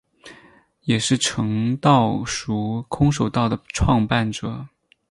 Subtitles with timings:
[0.85, 4.65] 也是诚道塾空手道的创办者。